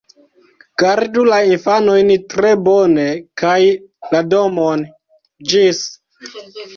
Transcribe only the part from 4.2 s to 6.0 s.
domon! Ĝis!